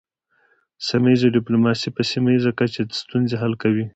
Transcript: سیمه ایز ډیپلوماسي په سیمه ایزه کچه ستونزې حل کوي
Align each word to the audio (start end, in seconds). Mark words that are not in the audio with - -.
سیمه 0.87 1.09
ایز 1.11 1.21
ډیپلوماسي 1.37 1.89
په 1.95 2.01
سیمه 2.11 2.29
ایزه 2.33 2.51
کچه 2.59 2.81
ستونزې 3.01 3.35
حل 3.41 3.53
کوي 3.63 3.85